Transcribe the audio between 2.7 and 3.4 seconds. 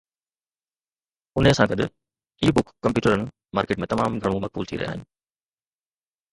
ڪمپيوٽرن